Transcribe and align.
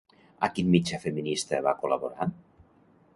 A 0.47 0.47
quin 0.55 0.71
mitjà 0.75 0.99
feminista 1.03 1.61
va 1.67 1.77
col·laborar? 1.85 2.31